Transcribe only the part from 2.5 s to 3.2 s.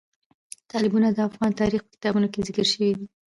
شوی دي.